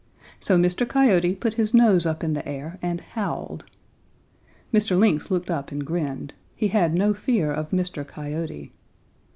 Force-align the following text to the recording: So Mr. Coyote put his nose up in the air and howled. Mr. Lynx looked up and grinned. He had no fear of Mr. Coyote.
So 0.39 0.57
Mr. 0.57 0.89
Coyote 0.89 1.35
put 1.35 1.53
his 1.53 1.75
nose 1.75 2.07
up 2.07 2.23
in 2.23 2.33
the 2.33 2.43
air 2.47 2.79
and 2.81 3.01
howled. 3.01 3.65
Mr. 4.73 4.97
Lynx 4.97 5.29
looked 5.29 5.51
up 5.51 5.71
and 5.71 5.85
grinned. 5.85 6.33
He 6.55 6.69
had 6.69 6.95
no 6.95 7.13
fear 7.13 7.51
of 7.53 7.69
Mr. 7.69 8.03
Coyote. 8.07 8.71